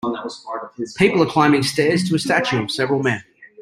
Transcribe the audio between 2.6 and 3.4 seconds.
of several men.